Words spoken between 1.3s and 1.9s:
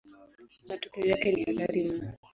ni hatari